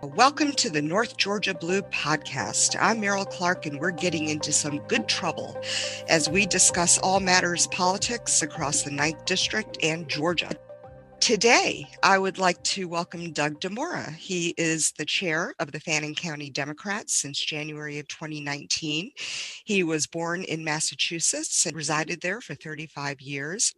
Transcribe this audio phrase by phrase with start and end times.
[0.00, 2.76] Welcome to the North Georgia Blue podcast.
[2.80, 5.60] I'm Meryl Clark, and we're getting into some good trouble
[6.08, 10.52] as we discuss all matters politics across the 9th District and Georgia.
[11.18, 14.14] Today, I would like to welcome Doug DeMora.
[14.14, 19.10] He is the chair of the Fannin County Democrats since January of 2019.
[19.64, 23.74] He was born in Massachusetts and resided there for 35 years.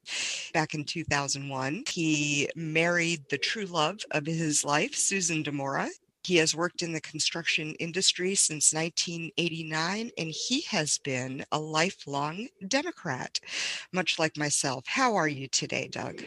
[0.52, 5.88] Back in 2001, he married the true love of his life, Susan DeMora.
[6.22, 12.48] He has worked in the construction industry since 1989, and he has been a lifelong
[12.68, 13.40] Democrat,
[13.92, 14.84] much like myself.
[14.86, 16.22] How are you today, Doug?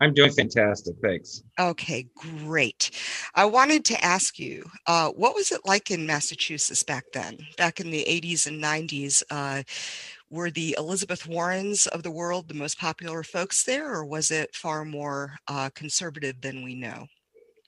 [0.00, 0.96] I'm doing fantastic.
[1.00, 1.44] Thanks.
[1.60, 2.90] Okay, great.
[3.36, 7.78] I wanted to ask you, uh, what was it like in Massachusetts back then, back
[7.78, 9.22] in the 80s and 90s?
[9.30, 9.62] Uh,
[10.28, 14.56] were the Elizabeth Warrens of the world the most popular folks there, or was it
[14.56, 17.06] far more uh, conservative than we know?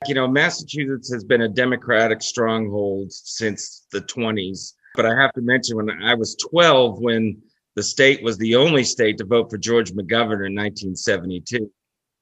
[0.07, 4.75] You know, Massachusetts has been a Democratic stronghold since the 20s.
[4.95, 7.43] But I have to mention, when I was 12, when
[7.75, 11.71] the state was the only state to vote for George McGovern in 1972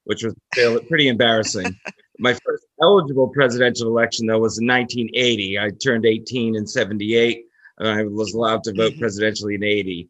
[0.05, 1.67] which was pretty embarrassing.
[2.19, 5.59] My first eligible presidential election, though, was in 1980.
[5.59, 7.45] I turned 18 in 78,
[7.79, 10.09] and I was allowed to vote presidentially in 80.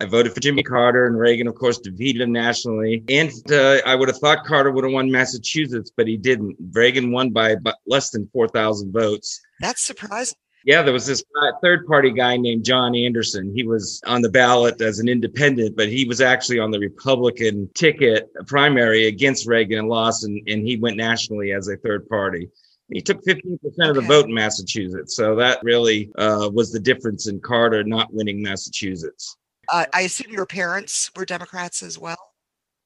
[0.00, 3.04] I voted for Jimmy Carter, and Reagan, of course, defeated him nationally.
[3.10, 6.56] And uh, I would have thought Carter would have won Massachusetts, but he didn't.
[6.72, 9.40] Reagan won by less than 4,000 votes.
[9.60, 10.36] That's surprising.
[10.64, 11.22] Yeah, there was this
[11.62, 13.52] third party guy named John Anderson.
[13.54, 17.70] He was on the ballot as an independent, but he was actually on the Republican
[17.74, 22.48] ticket primary against Reagan and lost, and, and he went nationally as a third party.
[22.92, 25.14] He took 15% of the vote in Massachusetts.
[25.14, 29.36] So that really uh, was the difference in Carter not winning Massachusetts.
[29.72, 32.30] Uh, I assume your parents were Democrats as well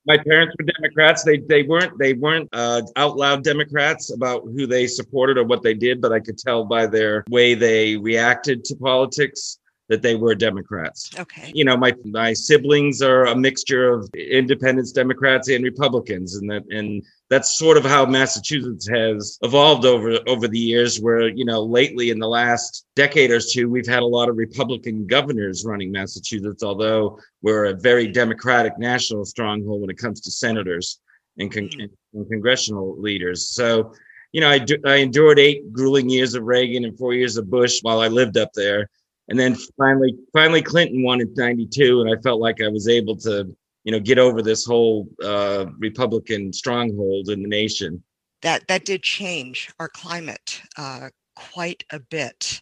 [0.06, 1.24] my parents were Democrats.
[1.24, 5.62] They they weren't they weren't uh, out loud Democrats about who they supported or what
[5.62, 10.14] they did, but I could tell by their way they reacted to politics that they
[10.14, 11.10] were Democrats.
[11.18, 11.52] Okay.
[11.54, 16.64] You know, my my siblings are a mixture of independents, Democrats, and Republicans, and that
[16.70, 21.00] and that's sort of how Massachusetts has evolved over over the years.
[21.00, 24.36] Where you know, lately in the last decade or two, we've had a lot of
[24.36, 30.30] Republican governors running Massachusetts, although we're a very Democratic national stronghold when it comes to
[30.30, 31.00] senators
[31.38, 31.90] and, con- mm.
[32.14, 33.48] and congressional leaders.
[33.48, 33.92] So.
[34.32, 37.48] You know, I, do, I endured eight grueling years of Reagan and four years of
[37.48, 38.90] Bush while I lived up there
[39.28, 43.16] and then finally finally clinton won in 92 and i felt like i was able
[43.16, 48.02] to you know get over this whole uh, republican stronghold in the nation
[48.42, 52.60] that that did change our climate uh, quite a bit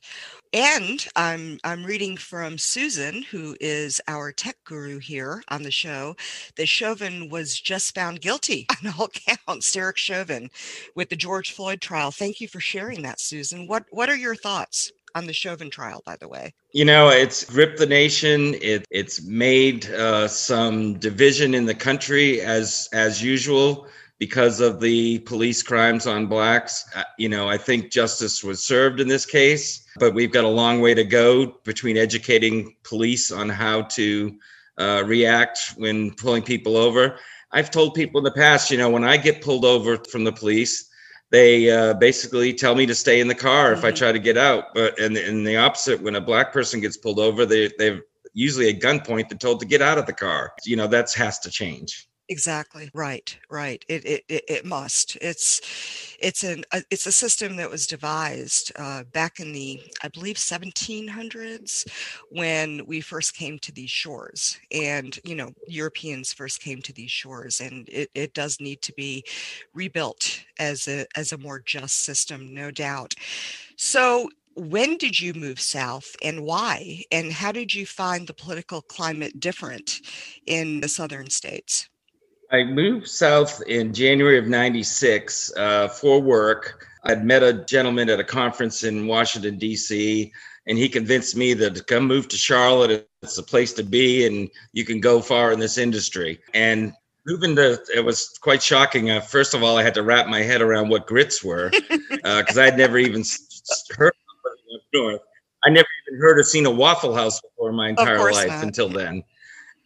[0.53, 6.15] and I'm I'm reading from Susan, who is our tech guru here on the show,
[6.57, 10.51] that Chauvin was just found guilty on all counts, Derek Chauvin,
[10.95, 12.11] with the George Floyd trial.
[12.11, 13.67] Thank you for sharing that, Susan.
[13.67, 14.93] What what are your thoughts?
[15.15, 16.55] On the Chauvin trial, by the way?
[16.73, 18.55] You know, it's gripped the nation.
[18.61, 23.87] It, it's made uh, some division in the country as as usual
[24.19, 26.85] because of the police crimes on blacks.
[26.95, 30.49] Uh, you know, I think justice was served in this case, but we've got a
[30.49, 34.39] long way to go between educating police on how to
[34.79, 37.19] uh, react when pulling people over.
[37.51, 40.33] I've told people in the past, you know, when I get pulled over from the
[40.33, 40.89] police,
[41.33, 43.79] they uh, basically tell me to stay in the car mm-hmm.
[43.79, 43.97] if I mm-hmm.
[43.97, 44.75] try to get out.
[44.75, 48.01] But and, and the opposite, when a black person gets pulled over, they they've
[48.35, 50.53] usually at gunpoint they're told to get out of the car.
[50.65, 52.07] You know that has to change.
[52.33, 53.85] Exactly right, right.
[53.89, 55.17] It it it, it must.
[55.21, 55.61] It's
[56.19, 60.09] it's an a, uh, it's a system that was devised uh, back in the I
[60.09, 61.85] believe 1700s
[62.31, 67.11] when we first came to these shores, and you know Europeans first came to these
[67.11, 69.25] shores, and it it does need to be
[69.75, 73.15] rebuilt as a as a more just system, no doubt.
[73.77, 77.05] So when did you move south and why?
[77.13, 80.01] And how did you find the political climate different
[80.47, 81.89] in the southern states?
[82.53, 86.87] I moved south in January of 96 uh, for work.
[87.05, 90.31] I'd met a gentleman at a conference in Washington, D.C.,
[90.67, 94.27] and he convinced me that to come move to Charlotte, it's a place to be,
[94.27, 96.39] and you can go far in this industry.
[96.55, 96.93] And
[97.27, 99.11] moving to it was quite shocking.
[99.11, 101.71] Uh, first of all, I had to wrap my head around what grits were
[102.11, 103.25] because uh, I'd never even
[103.97, 104.13] heard
[104.75, 105.21] of north.
[105.65, 108.63] I never even heard or seen a Waffle House before in my entire life not.
[108.63, 109.25] until then.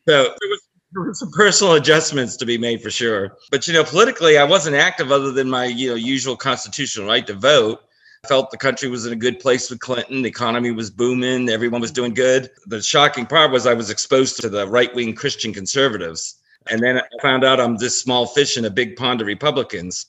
[0.06, 0.65] So there was
[1.12, 3.36] some personal adjustments to be made for sure.
[3.50, 7.26] But you know, politically, I wasn't active other than my you know usual constitutional right
[7.26, 7.80] to vote.
[8.24, 10.22] I felt the country was in a good place with Clinton.
[10.22, 11.48] The economy was booming.
[11.48, 12.50] Everyone was doing good.
[12.66, 16.36] The shocking part was I was exposed to the right wing Christian conservatives.
[16.68, 20.06] And then I found out I'm this small fish in a big pond of Republicans.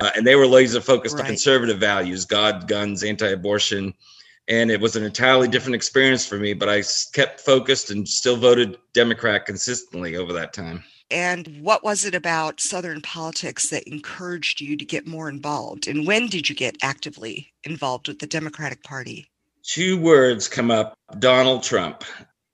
[0.00, 1.22] uh, and they were laser focused Right.
[1.22, 3.92] on conservative values: God, guns, anti-abortion.
[4.50, 6.82] And it was an entirely different experience for me, but i
[7.12, 10.82] kept focused and still voted Democrat consistently over that time.
[11.10, 15.88] And what was it about Southern politics that encouraged you to get more involved?
[15.88, 19.28] And when did you get actively involved with the Democratic Party?
[19.62, 22.04] Two words come up: Donald Trump.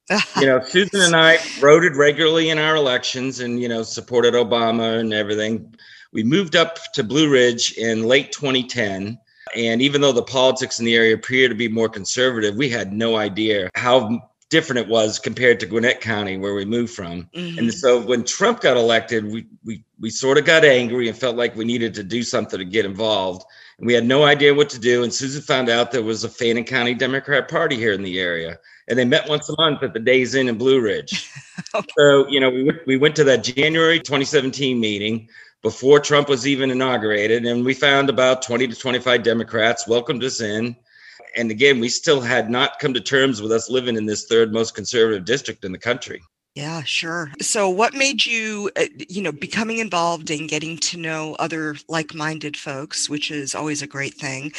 [0.41, 5.01] you know, Susan and I voted regularly in our elections and, you know, supported Obama
[5.01, 5.75] and everything.
[6.13, 9.19] We moved up to Blue Ridge in late 2010.
[9.57, 12.93] And even though the politics in the area appear to be more conservative, we had
[12.93, 14.21] no idea how
[14.51, 17.29] different it was compared to Gwinnett County, where we moved from.
[17.35, 17.59] Mhm.
[17.59, 21.37] And so when Trump got elected, we, we, we sort of got angry and felt
[21.37, 23.45] like we needed to do something to get involved.
[23.79, 25.03] And we had no idea what to do.
[25.03, 28.59] And Susan found out there was a Fannin County Democrat Party here in the area.
[28.89, 31.31] And they met once a month at the Days Inn in Blue Ridge.
[31.75, 31.87] Okay.
[31.99, 35.27] So, you know, we we went to that January 2017 meeting
[35.67, 37.45] before Trump was even inaugurated.
[37.45, 40.77] And we found about 20 to 25 Democrats welcomed us in.
[41.35, 44.53] And again, we still had not come to terms with us living in this third
[44.53, 46.23] most conservative district in the country.
[46.55, 47.33] Yeah, sure.
[47.41, 52.15] So, what made you, uh, you know, becoming involved in getting to know other like
[52.15, 54.53] minded folks, which is always a great thing?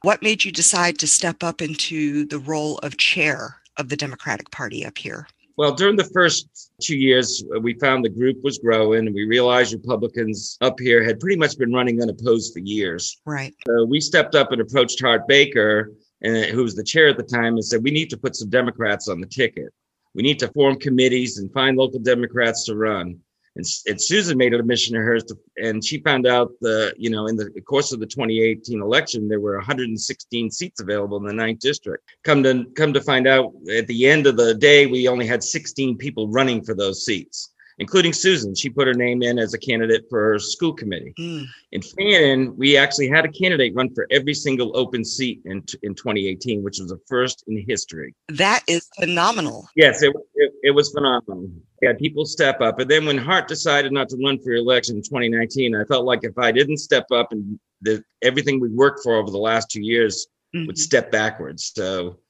[0.00, 4.50] What made you decide to step up into the role of chair of the Democratic
[4.50, 5.28] Party up here?
[5.56, 9.06] Well, during the first two years, uh, we found the group was growing.
[9.06, 13.20] And we realized Republicans up here had pretty much been running unopposed for years.
[13.24, 13.54] Right.
[13.66, 15.92] So we stepped up and approached Hart Baker,
[16.22, 18.50] and who was the chair at the time, and said, "We need to put some
[18.50, 19.72] Democrats on the ticket.
[20.14, 23.20] We need to form committees and find local Democrats to run."
[23.56, 26.92] And, and Susan made it a mission of hers, to, and she found out the,
[26.96, 31.24] you know, in the course of the 2018 election, there were 116 seats available in
[31.24, 32.04] the ninth district.
[32.24, 35.42] Come to come to find out, at the end of the day, we only had
[35.42, 38.54] 16 people running for those seats, including Susan.
[38.54, 41.12] She put her name in as a candidate for her school committee.
[41.18, 45.62] Mm, In Fannin, we actually had a candidate run for every single open seat in,
[45.82, 48.14] in 2018, which was a first in history.
[48.28, 49.68] that is phenomenal.
[49.76, 51.48] Yes, it, it, it was phenomenal.
[51.82, 52.78] Yeah, people step up.
[52.78, 56.20] And then when Hart decided not to run for election in 2019, I felt like
[56.22, 59.82] if I didn't step up and the, everything we worked for over the last two
[59.82, 60.68] years Mhm.
[60.68, 61.72] would step backwards.
[61.74, 62.20] So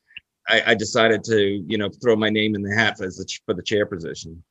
[0.49, 3.52] I, I decided to, you know, throw my name in the hat as the, for
[3.55, 4.43] the chair position.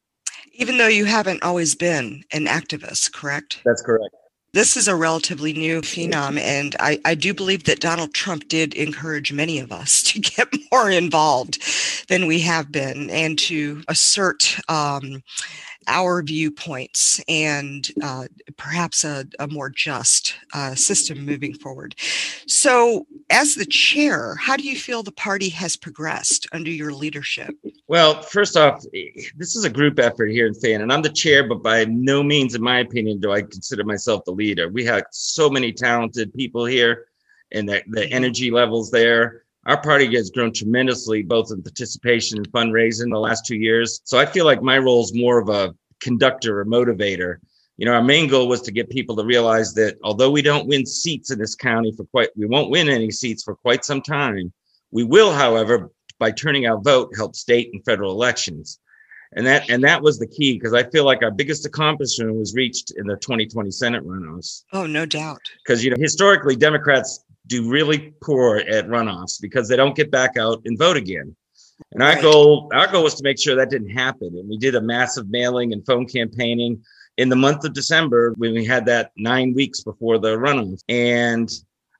[0.54, 3.62] Even though you haven't always been an activist, correct?
[3.66, 4.16] That's correct.
[4.54, 8.76] This is a relatively new phenom, and I, I do believe that Donald Trump did
[8.76, 11.60] encourage many of us to get more involved
[12.08, 15.24] than we have been and to assert um,
[15.88, 18.26] our viewpoints and uh,
[18.58, 21.96] perhaps a, a more just uh, system moving forward.
[22.48, 27.56] So, as the chair, how do you feel the party has progressed under your leadership?
[27.88, 28.84] Well, first off,
[29.36, 32.24] this is a group effort here in Fan, and I'm the chair, but by no
[32.24, 34.70] means, in my opinion, do I consider myself the leader.
[34.70, 37.08] We have so many talented people here,
[37.52, 39.43] and the, the energy levels there.
[39.66, 44.02] Our party has grown tremendously, both in participation and fundraising the last two years.
[44.04, 47.38] So I feel like my role is more of a conductor or motivator.
[47.78, 50.68] You know, our main goal was to get people to realize that although we don't
[50.68, 54.02] win seats in this county for quite, we won't win any seats for quite some
[54.02, 54.52] time.
[54.92, 55.90] We will, however,
[56.20, 58.80] by turning out vote, help state and federal elections.
[59.36, 62.54] And that and that was the key because I feel like our biggest accomplishment was
[62.54, 64.64] reached in the 2020 Senate runoffs.
[64.74, 65.42] Oh, no doubt.
[65.64, 70.38] Because you know historically Democrats do really poor at runoffs because they don't get back
[70.38, 71.36] out and vote again.
[71.92, 72.22] And our Right.
[72.22, 74.30] goal our goal was to make sure that didn't happen.
[74.38, 76.82] And we did a massive mailing and phone campaigning
[77.18, 80.82] in the month of December when we had that nine weeks before the runoff.
[80.90, 81.52] And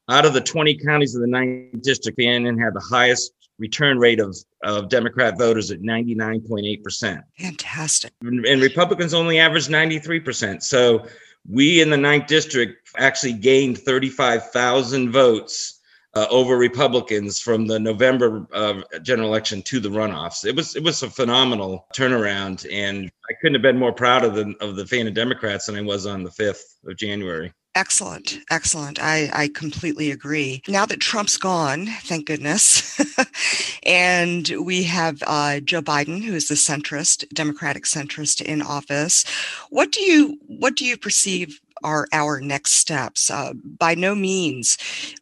[0.10, 3.32] out of the 20 counties of the ninth district, Fannin had the highest
[3.64, 7.24] return rate of, of Democrat voters at 99.8%.
[7.40, 8.12] Fantastic.
[8.22, 10.62] And and Republicans only averaged 93%.
[10.62, 11.06] So
[11.50, 15.80] we in the ninth district actually gained 35,000 votes
[16.16, 20.46] uh, over Republicans from the November uh, general election to the runoffs.
[20.46, 24.36] It was it was a phenomenal turnaround, and I couldn't have been more proud of
[24.36, 27.54] the of the Fannin Democrats than I was on the 5th of January.
[27.76, 28.40] Excellent.
[28.52, 29.00] Excellent.
[29.02, 30.62] I, I completely agree.
[30.68, 33.02] Now that Trump's gone, thank goodness,
[33.84, 39.26] and we have uh, Joe Biden, who is the centrist, Democratic centrist in office.
[39.72, 43.32] What do you what do you perceive are our next steps?
[43.32, 44.78] Uh, by no means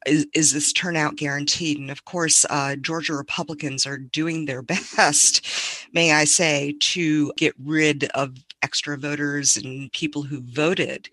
[0.05, 1.79] is, is this turnout guaranteed.
[1.79, 4.61] And of course, uh, Georgia Republicans are doing their
[4.97, 5.45] best,
[5.93, 11.09] may I say, to get rid of extra voters and people who voted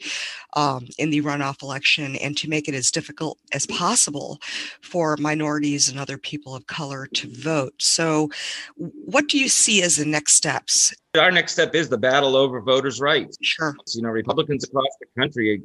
[0.54, 4.38] um, in the runoff election and to make it as difficult as possible
[4.82, 7.74] for minorities and other people of color to vote.
[7.78, 8.30] So,
[8.76, 10.94] what do you see as the next steps?
[11.18, 13.36] Our next step is the battle over voters' rights.
[13.42, 13.74] Sure.
[13.94, 15.62] You know, Republicans across the country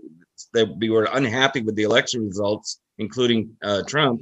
[0.54, 4.22] that we were unhappy with the election results, including uh, Trump,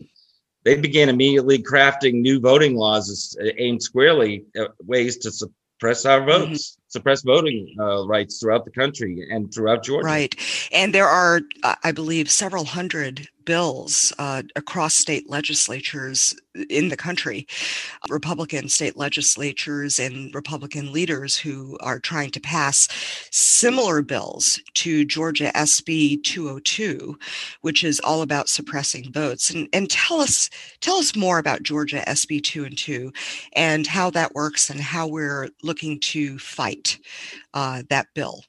[0.63, 6.49] they began immediately crafting new voting laws aimed squarely at ways to suppress our mm-hmm.
[6.49, 6.77] votes.
[6.91, 10.05] Suppress voting uh, rights throughout the country and throughout Georgia.
[10.05, 10.35] Right.
[10.73, 16.35] And there are, uh, I believe, several hundred bills uh, across state legislatures
[16.69, 17.47] in the country,
[18.09, 22.87] Republican state legislatures and Republican leaders who are trying to pass
[23.31, 27.17] similar bills to Georgia SB 202,
[27.61, 29.49] which is all about suppressing votes.
[29.49, 30.49] And, and tell us
[30.81, 33.11] tell us more about Georgia SB 2 and 2
[33.53, 36.37] and how that works and how we're looking to
[36.81, 36.99] fight
[37.53, 38.41] uh, that bill.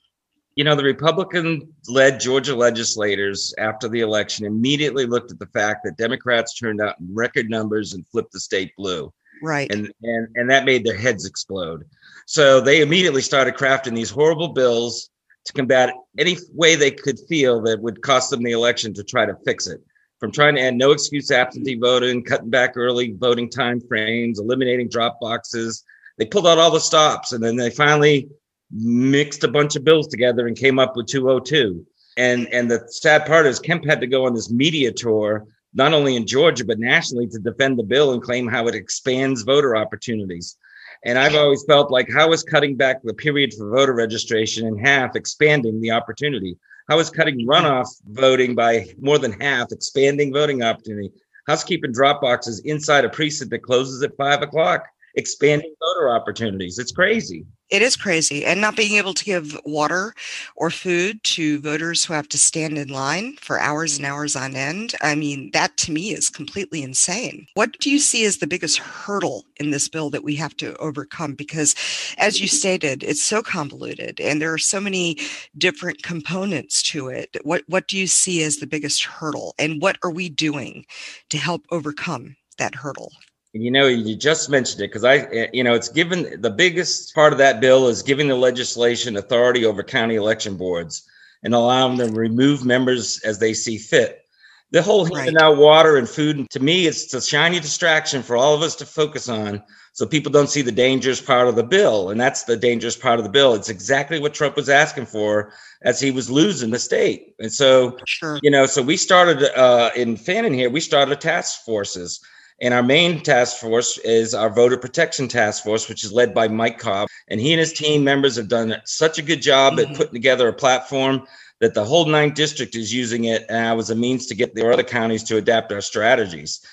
[0.55, 5.81] You know, the Republican led Georgia legislators after the election immediately looked at the fact
[5.85, 9.11] that Democrats turned out in record numbers and flipped the state blue.
[9.43, 9.73] Right.
[9.73, 11.85] And, and, and that made their heads explode.
[12.27, 15.09] So they immediately started crafting these horrible bills
[15.47, 19.25] to combat any way they could feel that would cost them the election to try
[19.25, 19.81] to fix it.
[20.21, 24.89] From trying to add no excuse absentee voting, cutting back early voting time frames, eliminating
[24.89, 25.83] drop boxes.
[26.19, 28.28] They pulled out all the stops and then they finally
[28.71, 31.87] mixed a bunch of bills together and came up with 202.
[32.16, 35.95] And and the sad part is Kemp had to go on this media tour, not
[35.95, 39.76] only in Georgia but nationally, to defend the bill and claim how it expands voter
[39.76, 40.57] opportunities.
[41.04, 44.78] And I've always felt like how is cutting back the period for voter registration in
[44.78, 46.59] half expanding the opportunity?
[46.88, 51.11] How is cutting runoff voting by more than half expanding voting opportunity?
[51.47, 56.78] How's keeping drop boxes inside a precinct that closes at five o'clock expanding voter opportunities?
[56.78, 57.45] It's crazy.
[57.73, 58.45] It is crazy.
[58.45, 60.12] And not being able to give water
[60.57, 64.54] or food to voters who have to stand in line for hours and hours on
[64.54, 64.95] end.
[65.00, 67.47] I mean, that to me is completely insane.
[67.54, 70.76] What do you see as the biggest hurdle in this bill that we have to
[70.76, 71.33] overcome?
[71.33, 71.75] Because
[72.19, 75.16] as you stated, it's so convoluted and there are so many
[75.57, 77.38] different components to it.
[77.42, 79.54] What, what do you see as the biggest hurdle?
[79.59, 80.85] And what are we doing
[81.31, 83.12] to help overcome that hurdle?
[83.52, 87.32] You know, you just mentioned it because I, you know, it's given the biggest part
[87.32, 91.06] of that bill is giving the legislation authority over county election boards
[91.42, 94.25] and allowing them to remove members as they see fit.
[94.71, 95.25] The whole right.
[95.25, 98.62] handing out water and food, and to me, it's a shiny distraction for all of
[98.62, 102.09] us to focus on so people don't see the dangerous part of the bill.
[102.09, 103.52] And that's the dangerous part of the bill.
[103.52, 107.35] It's exactly what Trump was asking for as he was losing the state.
[107.38, 108.40] And so, sure.
[108.42, 112.21] you know, so we started uh, in Fannin here, we started task forces
[112.62, 116.47] and our main task force is our voter protection task force, which is led by
[116.47, 117.09] Mike Cobb.
[117.26, 119.90] And he and his team members have done such a good job mm-hmm.
[119.90, 121.26] at putting together a platform
[121.59, 124.73] that the whole ninth district is using it uh, as a means to get the
[124.73, 126.64] other counties to adapt our strategies.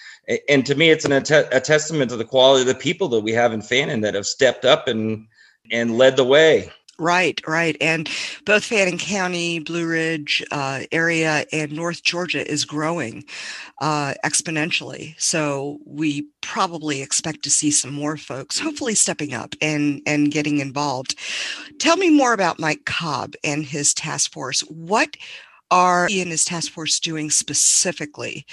[0.48, 3.32] And to me, it's an, a testament to the quality of the people that we
[3.32, 5.26] have in Fannin that have stepped up and
[5.72, 6.72] and led the way.
[7.00, 7.78] Right, right.
[7.80, 8.10] And
[8.46, 13.24] both Fannin County, Blue Ridge uh, area, and North Georgia is growing
[13.80, 15.16] uh, exponentially.
[15.18, 20.60] So we probably expect to see some more folks, hopefully stepping up and, and getting
[20.60, 21.18] involved.
[21.80, 24.60] Tell me more about Mike Cobb and his task force.
[24.62, 25.16] What
[25.72, 28.46] are he and his task force doing specifically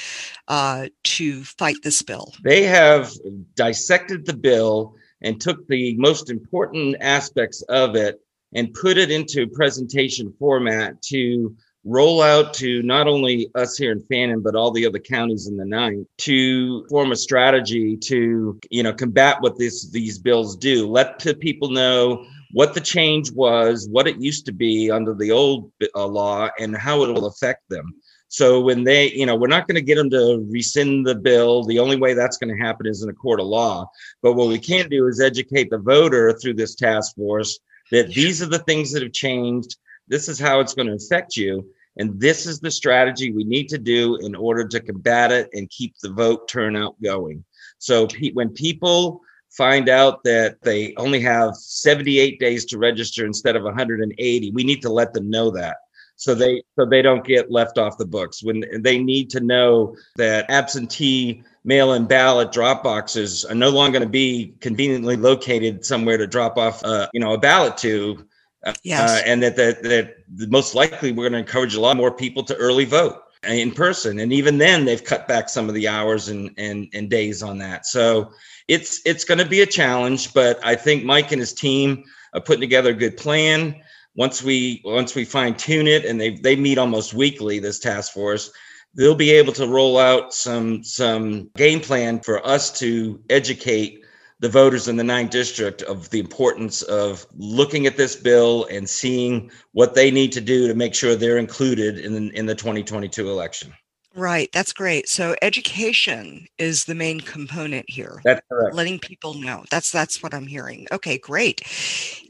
[0.49, 2.33] uh, to fight this bill?
[2.45, 3.11] They have
[3.57, 8.21] dissected the bill and took the most important aspects of it
[8.55, 14.03] and put it into presentation format to roll out to not only us here in
[14.11, 18.83] Fannin, but all the other counties in the ninth to form a strategy to, you
[18.83, 20.89] know, combat what this, these bills do.
[20.89, 25.31] Let the people know what the change was, what it used to be under the
[25.31, 27.95] old uh, law and how it will affect them.
[28.29, 31.63] So when they, you know, we're not going to get them to rescind the bill.
[31.63, 33.89] The only way that's going to happen is in a court of law.
[34.23, 37.61] But what we can do is educate the voter through this task force
[37.93, 39.77] that these are the things that have changed.
[40.09, 41.69] This is how it's going to affect you.
[41.99, 45.71] And this is the strategy we need to do in order to combat it and
[45.71, 47.45] keep the vote turnout going.
[47.79, 49.21] So when people
[49.57, 54.83] find out that they only have 78 days to register instead of 180, we need
[54.83, 55.77] to let them know that.
[56.17, 59.97] So they so they don't get left off the books when they need to know
[60.17, 66.17] that absentee mail-in ballot drop boxes are no longer going to be conveniently located somewhere
[66.17, 68.27] to drop off, uh, you know, a ballot to.
[68.65, 69.11] Uh, yes.
[69.11, 70.17] Uh, and that, that that
[70.49, 74.19] most likely we're going to encourage a lot more people to early vote in person,
[74.19, 77.59] and even then they've cut back some of the hours and and and days on
[77.59, 77.87] that.
[77.87, 78.33] So
[78.69, 82.41] it's it's going to be a challenge, but I think Mike and his team are
[82.41, 83.83] putting together a good plan.
[84.17, 88.13] Once we once we fine tune it, and they they meet almost weekly, this task
[88.13, 88.51] force
[88.97, 94.03] they'll be able to roll out some some game plan for us to educate
[94.41, 98.89] the voters in the ninth district of the importance of looking at this bill and
[98.89, 102.55] seeing what they need to do to make sure they're included in the, in the
[102.55, 103.73] 2022 election.
[104.17, 105.11] Right, that's great.
[105.11, 108.23] So education is the main component here.
[108.25, 108.75] That's correct.
[108.75, 109.65] Letting people know.
[109.71, 110.87] That's that's what I'm hearing.
[110.91, 111.61] Okay, great.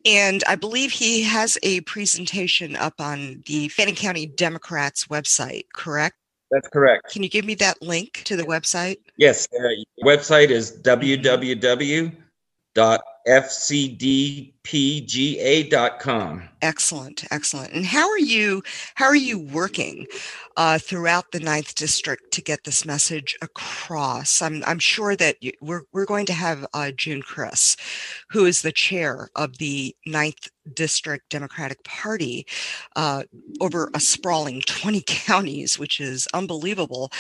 [0.05, 6.17] And I believe he has a presentation up on the Fannin County Democrats website, correct?
[6.51, 7.13] That's correct.
[7.13, 8.97] Can you give me that link to the website?
[9.17, 10.73] Yes, uh, website is
[14.67, 16.49] www.fcdpga.com.
[16.63, 17.73] Excellent, excellent.
[17.73, 18.63] And how are you?
[18.95, 20.07] How are you working
[20.57, 24.41] uh, throughout the ninth district to get this message across?
[24.43, 27.77] I'm I'm sure that you, we're we're going to have uh, June Chris,
[28.31, 32.45] who is the chair of the ninth district Democratic Party
[32.97, 33.23] uh,
[33.61, 37.13] over a sprawling 20 counties, which is unbelievable.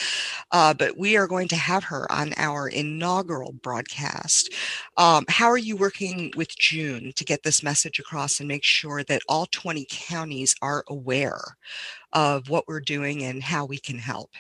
[0.51, 4.53] Uh, but we are going to have her on our inaugural broadcast.
[4.97, 5.96] Um, how are you working
[6.37, 10.85] with June to get this message across and make sure that all 20 counties are
[10.88, 11.57] aware
[12.12, 14.31] of what we're doing and how we can help?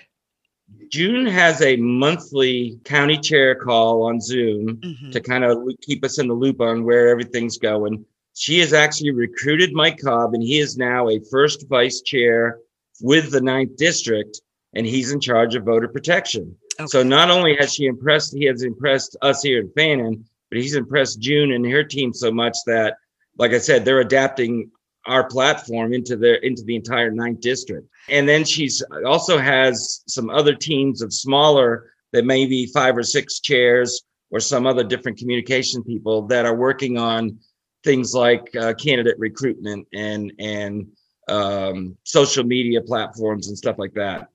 [0.90, 5.10] June has a monthly county chair call on Zoom mm-hmm.
[5.10, 8.04] to kind of keep us in the loop on where everything's going.
[8.34, 12.58] She has actually recruited Mike Cobb, and he is now a first vice chair
[13.00, 14.40] with the ninth district,
[14.74, 16.56] and he's in charge of voter protection.
[16.78, 16.86] Okay.
[16.88, 20.74] So not only has she impressed, he has impressed us here in Fannin, but he's
[20.74, 22.96] impressed June and her team so much that,
[23.38, 24.70] like I said, they're adapting
[25.06, 27.88] our platform into their into the entire ninth district.
[28.08, 33.40] And then she's also has some other teams of smaller that maybe five or six
[33.40, 37.38] chairs or some other different communication people that are working on
[37.84, 40.86] things like uh, candidate recruitment and and
[41.28, 44.28] um, social media platforms and stuff like that.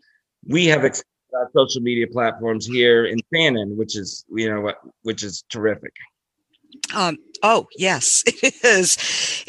[0.46, 1.04] We have ex-
[1.56, 4.74] social media platforms here in Fannin, which is you know
[5.04, 5.94] which is terrific.
[6.94, 8.98] Um, oh, yes, it is.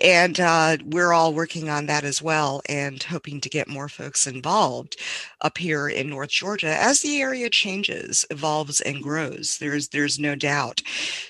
[0.02, 4.26] And uh, we're all working on that as well and hoping to get more folks
[4.26, 4.96] involved
[5.40, 9.58] up here in North Georgia as the area changes, evolves, and grows.
[9.58, 10.82] There's, there's no doubt.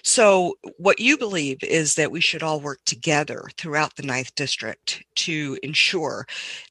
[0.02, 5.02] So, what you believe is that we should all work together throughout the Ninth District
[5.16, 6.26] to ensure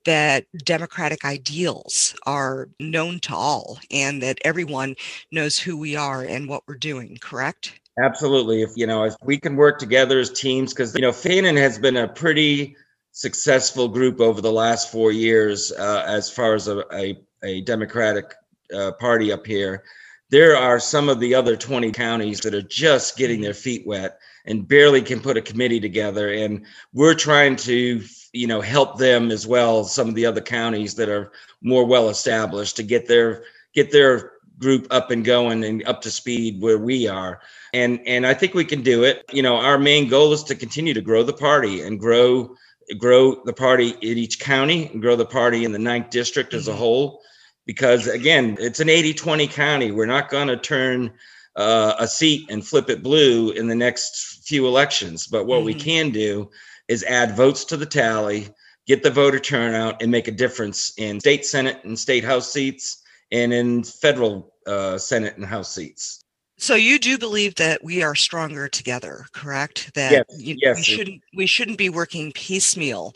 [0.06, 4.95] that democratic ideals are known to all and that everyone
[5.32, 7.80] knows who we are and what we're doing, correct?
[7.99, 8.62] Absolutely.
[8.62, 11.77] If you know, if we can work together as teams, because you know, Fannin has
[11.77, 12.75] been a pretty
[13.12, 18.34] successful group over the last four years uh, as far as a, a, a Democratic
[18.73, 19.84] uh, party up here.
[20.30, 24.17] There are some of the other 20 counties that are just getting their feet wet
[24.45, 26.32] and barely can put a committee together.
[26.32, 28.01] And we're trying to,
[28.32, 29.84] you know, help them as well.
[29.84, 34.32] Some of the other counties that are more well established to get their get their
[34.62, 37.41] group up and going and up to speed where we are
[37.74, 39.24] and and I think we can do it.
[39.32, 42.56] You know, our main goal is to continue to grow the party and grow
[42.97, 46.67] grow the party in each county and grow the party in the ninth district as
[46.67, 46.80] a mm-hmm.
[46.80, 47.21] whole.
[47.65, 49.91] Because again, it's an 80-20 county.
[49.91, 51.13] We're not going to turn
[51.56, 55.28] uh, a seat and flip it blue in the next few elections.
[55.28, 55.65] But what mm-hmm.
[55.67, 56.50] we can do
[56.88, 58.50] is add votes to the tally,
[58.88, 63.02] get the voter turnout, and make a difference in state senate and state house seats,
[63.32, 66.24] and in federal uh, senate and house seats.
[66.58, 69.93] So you do believe that we are stronger together, correct?
[69.95, 70.78] That yes, you, yes.
[70.78, 73.15] we shouldn't we shouldn't be working piecemeal.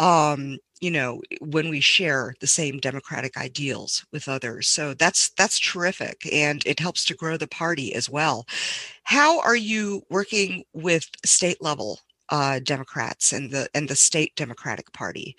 [0.00, 4.66] Um, you know, when we share the same democratic ideals with others.
[4.66, 8.46] So that's that's terrific and it helps to grow the party as well.
[9.04, 14.92] How are you working with state level uh, Democrats and the and the state Democratic
[14.92, 15.36] Party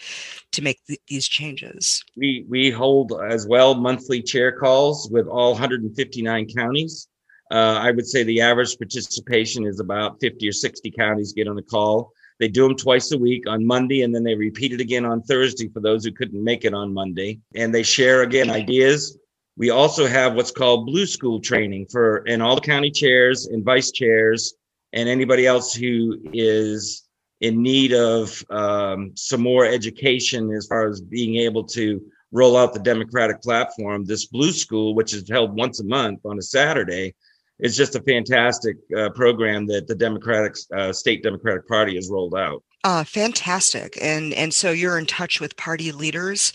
[0.51, 2.03] to make th- these changes?
[2.15, 7.07] We we hold as well monthly chair calls with all 159 counties.
[7.51, 11.55] Uh, I would say the average participation is about 50 or 60 counties get on
[11.55, 12.11] the call.
[12.39, 15.21] They do them twice a week on Monday, and then they repeat it again on
[15.21, 17.39] Thursday for those who couldn't make it on Monday.
[17.55, 19.17] And they share again ideas.
[19.55, 23.63] We also have what's called Blue School training for and all the county chairs and
[23.63, 24.55] vice chairs
[24.93, 27.07] and anybody else who is
[27.41, 32.01] in need of um, some more education as far as being able to
[32.31, 34.05] roll out the Democratic platform.
[34.05, 37.15] This Blue School, which is held once a month on a Saturday,
[37.63, 42.35] it's just a fantastic uh, program that the Democratic uh, state Democratic Party has rolled
[42.35, 42.61] out.
[42.83, 46.51] Uh, fantastic, and and so you're in touch with party leaders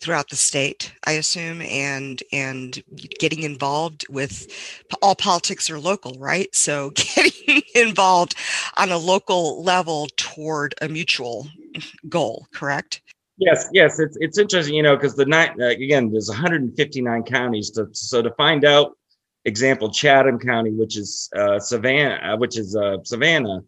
[0.00, 2.80] throughout the state, I assume, and and
[3.18, 4.46] getting involved with
[5.02, 6.54] all politics are local, right?
[6.54, 8.36] So getting involved
[8.76, 11.48] on a local level toward a mutual
[12.08, 13.02] goal, correct?
[13.38, 17.70] Yes, yes, it's it's interesting, you know, because the night uh, again, there's 159 counties,
[17.70, 18.96] to, so to find out
[19.44, 23.60] example, Chatham County, which is uh, Savannah, uh, which is uh, Savannah,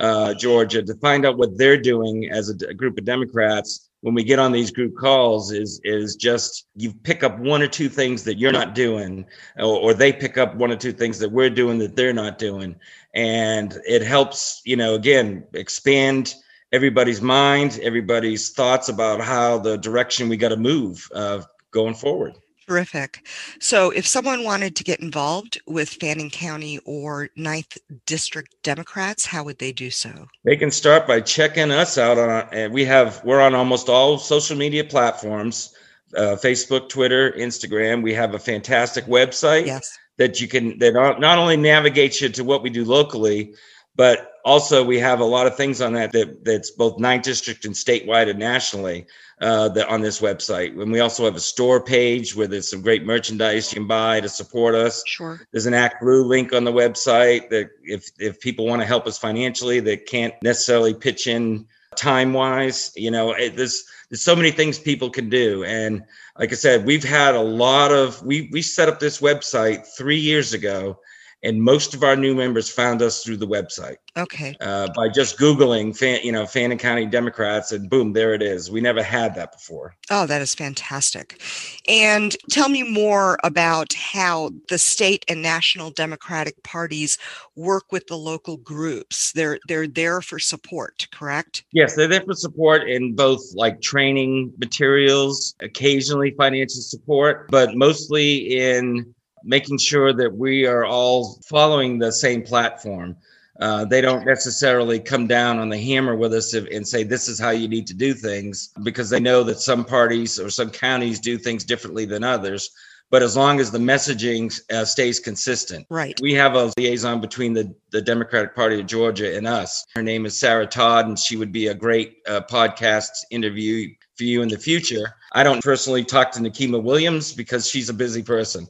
[0.00, 4.14] uh, Georgia, to find out what they're doing as a, a group of Democrats when
[4.14, 7.88] we get on these group calls is is just you pick up one or two
[7.88, 9.24] things that you're not doing
[9.58, 12.38] or, or, they pick up one or two things that we're doing that they're not
[12.38, 12.76] doing.
[13.14, 16.34] And it helps you know again expand
[16.72, 22.38] everybody's mind everybody's thoughts about how the direction we got to move uh, going forward
[22.70, 23.26] Terrific.
[23.58, 29.42] So, if someone wanted to get involved with Fannin County or 9th District Democrats, how
[29.42, 30.28] would they do so?
[30.44, 32.48] They can start by checking us out on.
[32.52, 35.74] And we have we're on almost all social media platforms:
[36.16, 38.04] uh, Facebook, Twitter, Instagram.
[38.04, 39.98] We have a fantastic website yes.
[40.18, 43.52] that you can that not only navigates you to what we do locally,
[43.96, 47.64] but also we have a lot of things on that, that that's both 9th District
[47.64, 49.06] and statewide and nationally
[49.40, 50.80] uh, the, on this website.
[50.80, 54.20] And we also have a store page where there's some great merchandise you can buy
[54.20, 55.02] to support us.
[55.06, 55.40] Sure.
[55.50, 59.06] There's an Act Blue link on the website that if if people want to help
[59.06, 62.92] us financially, that can't necessarily pitch in time wise.
[62.96, 65.64] You know, it, there's there's so many things people can do.
[65.64, 66.04] And
[66.38, 70.20] like I said, we've had a lot of we we set up this website three
[70.20, 70.98] years ago
[71.42, 73.96] and most of our new members found us through the website.
[74.16, 74.56] Okay.
[74.60, 78.70] Uh, by just googling, fan, you know, Fannin County Democrats, and boom, there it is.
[78.70, 79.94] We never had that before.
[80.10, 81.40] Oh, that is fantastic.
[81.88, 87.18] And tell me more about how the state and national Democratic parties
[87.56, 89.32] work with the local groups.
[89.32, 91.64] They're they're there for support, correct?
[91.72, 98.58] Yes, they're there for support in both like training materials, occasionally financial support, but mostly
[98.58, 103.16] in making sure that we are all following the same platform.
[103.60, 107.38] Uh, they don't necessarily come down on the hammer with us and say this is
[107.38, 111.20] how you need to do things because they know that some parties or some counties
[111.20, 112.70] do things differently than others
[113.10, 115.84] but as long as the messaging uh, stays consistent.
[115.90, 116.18] Right.
[116.22, 119.84] We have a liaison between the, the Democratic Party of Georgia and us.
[119.94, 124.24] Her name is Sarah Todd, and she would be a great uh, podcast interview for
[124.24, 125.14] you in the future.
[125.32, 128.68] I don't personally talk to Nikema Williams because she's a busy person.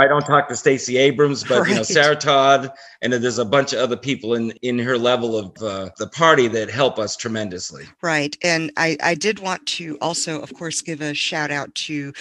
[0.00, 1.70] I don't talk to Stacey Abrams, but right.
[1.70, 2.70] you know Sarah Todd,
[3.02, 6.46] and there's a bunch of other people in in her level of uh, the party
[6.48, 7.84] that help us tremendously.
[8.00, 12.12] Right, and I I did want to also, of course, give a shout out to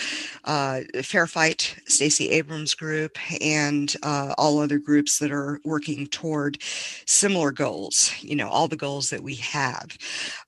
[0.45, 6.57] uh, Fair Fight, Stacey Abrams group, and uh, all other groups that are working toward
[7.05, 8.11] similar goals.
[8.21, 9.97] You know, all the goals that we have.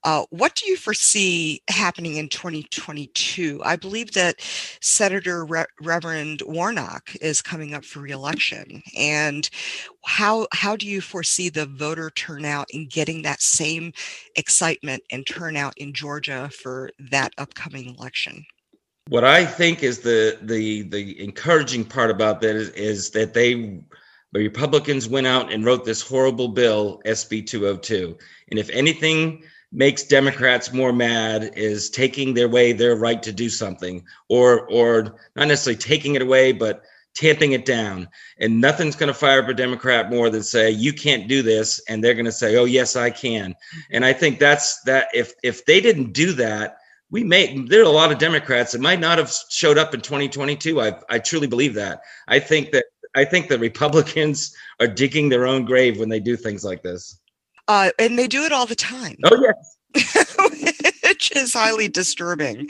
[0.02, 3.60] Uh, what do you foresee happening in 2022?
[3.64, 4.36] I believe that
[4.80, 9.50] Senator Re- Reverend Warnock is coming up for reelection and
[10.04, 13.92] how how do you foresee the voter turnout in getting that same
[14.36, 18.44] excitement and turnout in Georgia for that upcoming election?
[19.08, 23.80] What i think is the the the encouraging part about that is, is that they
[24.32, 28.16] the republicans went out and wrote this horrible bill sb 202
[28.50, 29.42] and if anything
[29.72, 35.16] makes Democrats more mad is taking their way their right to do something, or or
[35.36, 36.82] not necessarily taking it away, but
[37.14, 38.08] tamping it down.
[38.38, 41.80] And nothing's going to fire up a Democrat more than say, you can't do this.
[41.88, 43.54] And they're going to say, oh, yes, I can.
[43.90, 46.78] And I think that's that if if they didn't do that,
[47.10, 50.00] we may there are a lot of Democrats that might not have showed up in
[50.00, 50.80] 2022.
[50.80, 52.00] I I truly believe that.
[52.28, 56.36] I think that I think the Republicans are digging their own grave when they do
[56.36, 57.18] things like this.
[57.68, 59.16] Uh, and they do it all the time.
[59.24, 59.76] Oh yes.
[61.10, 62.68] which is highly disturbing.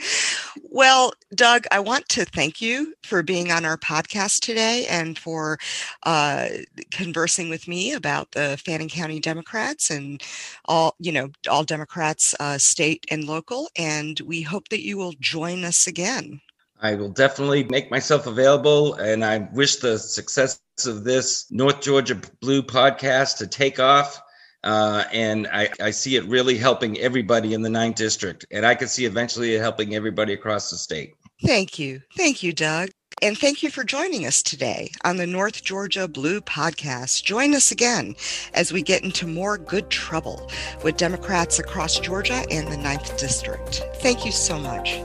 [0.63, 5.59] Well, Doug, I want to thank you for being on our podcast today and for
[6.07, 6.47] uh,
[6.89, 10.23] conversing with me about the Fannin County Democrats and
[10.65, 13.69] all, you know, all Democrats, uh, state and local.
[13.77, 16.41] And we hope that you will join us again.
[16.81, 22.19] I will definitely make myself available, and I wish the success of this North Georgia
[22.39, 24.19] Blue podcast to take off
[24.63, 28.45] uh, and I, I see it really helping everybody in the ninth district.
[28.51, 31.15] And I can see eventually it helping everybody across the state.
[31.43, 32.01] Thank you.
[32.15, 32.89] Thank you, Doug.
[33.23, 37.23] And thank you for joining us today on the North Georgia Blue Podcast.
[37.23, 38.15] Join us again
[38.53, 40.49] as we get into more good trouble
[40.83, 43.83] with Democrats across Georgia and the ninth district.
[43.97, 45.01] Thank you so much.